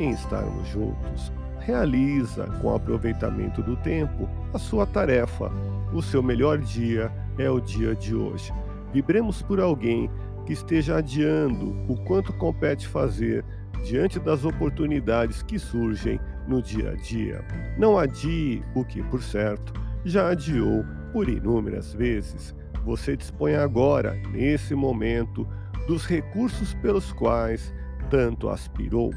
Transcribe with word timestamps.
em 0.00 0.10
estarmos 0.10 0.66
juntos. 0.68 1.30
Realiza 1.60 2.46
com 2.60 2.74
aproveitamento 2.74 3.62
do 3.62 3.76
tempo 3.76 4.28
a 4.54 4.58
sua 4.58 4.86
tarefa. 4.86 5.52
O 5.92 6.00
seu 6.00 6.22
melhor 6.22 6.58
dia 6.58 7.12
é 7.38 7.50
o 7.50 7.60
dia 7.60 7.94
de 7.94 8.14
hoje. 8.14 8.52
Vibremos 8.92 9.42
por 9.42 9.60
alguém 9.60 10.10
que 10.46 10.54
esteja 10.54 10.96
adiando 10.96 11.76
o 11.86 11.96
quanto 12.04 12.32
compete 12.32 12.88
fazer 12.88 13.44
diante 13.84 14.18
das 14.18 14.44
oportunidades 14.44 15.42
que 15.42 15.58
surgem 15.58 16.18
no 16.48 16.62
dia 16.62 16.92
a 16.92 16.94
dia. 16.96 17.44
Não 17.78 17.98
adie 17.98 18.62
o 18.74 18.84
que, 18.84 19.02
por 19.04 19.22
certo, 19.22 19.72
já 20.04 20.30
adiou 20.30 20.84
por 21.12 21.28
inúmeras 21.28 21.92
vezes. 21.92 22.54
Você 22.84 23.16
dispõe 23.16 23.54
agora, 23.54 24.14
nesse 24.32 24.74
momento, 24.74 25.46
dos 25.86 26.06
recursos 26.06 26.72
pelos 26.74 27.12
quais 27.12 27.72
tanto 28.08 28.48
aspirou. 28.48 29.10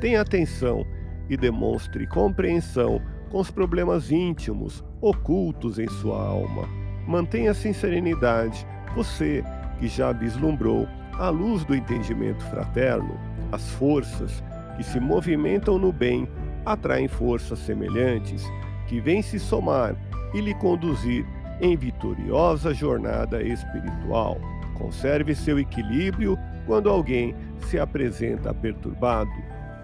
Tenha 0.00 0.20
atenção 0.20 0.86
e 1.28 1.36
demonstre 1.36 2.06
compreensão 2.06 3.00
com 3.30 3.40
os 3.40 3.50
problemas 3.50 4.10
íntimos 4.10 4.84
ocultos 5.00 5.78
em 5.78 5.88
sua 5.88 6.22
alma. 6.22 6.68
Mantenha-se 7.06 7.68
em 7.68 7.72
serenidade, 7.72 8.66
você 8.94 9.44
que 9.78 9.88
já 9.88 10.12
vislumbrou 10.12 10.88
a 11.14 11.28
luz 11.28 11.64
do 11.64 11.74
entendimento 11.74 12.44
fraterno, 12.44 13.18
as 13.52 13.70
forças 13.72 14.42
que 14.76 14.82
se 14.82 15.00
movimentam 15.00 15.78
no 15.78 15.92
bem 15.92 16.28
atraem 16.64 17.08
forças 17.08 17.58
semelhantes 17.58 18.44
que 18.86 19.00
vêm 19.00 19.22
se 19.22 19.38
somar 19.38 19.96
e 20.34 20.40
lhe 20.40 20.54
conduzir 20.54 21.26
em 21.60 21.76
vitoriosa 21.76 22.72
jornada 22.72 23.42
espiritual. 23.42 24.38
Conserve 24.78 25.34
seu 25.34 25.58
equilíbrio 25.58 26.38
quando 26.66 26.88
alguém 26.88 27.34
se 27.66 27.78
apresenta 27.78 28.54
perturbado. 28.54 29.30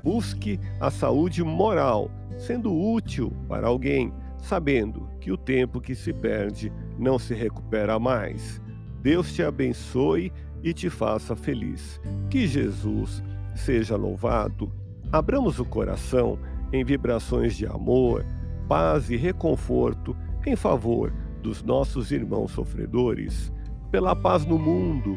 Busque 0.05 0.61
a 0.79 0.91
saúde 0.91 1.43
moral, 1.43 2.11
sendo 2.37 2.79
útil 2.79 3.33
para 3.49 3.67
alguém, 3.67 4.13
sabendo 4.37 5.09
que 5.19 5.33
o 5.33 5.37
tempo 5.39 5.81
que 5.81 5.95
se 5.95 6.13
perde 6.13 6.71
não 6.99 7.19
se 7.19 7.33
recupera 7.33 7.99
mais. 7.99 8.61
Deus 9.01 9.33
te 9.33 9.43
abençoe 9.43 10.31
e 10.63 10.75
te 10.75 10.91
faça 10.91 11.35
feliz. 11.35 11.99
Que 12.29 12.47
Jesus 12.47 13.23
seja 13.55 13.97
louvado. 13.97 14.71
Abramos 15.11 15.59
o 15.59 15.65
coração 15.65 16.39
em 16.71 16.85
vibrações 16.85 17.57
de 17.57 17.67
amor, 17.67 18.27
paz 18.69 19.09
e 19.09 19.17
reconforto 19.17 20.15
em 20.45 20.55
favor 20.55 21.15
dos 21.43 21.63
nossos 21.63 22.13
irmãos 22.13 22.51
sofredores, 22.51 23.51
pela 23.91 24.15
paz 24.15 24.45
no 24.45 24.59
mundo, 24.59 25.17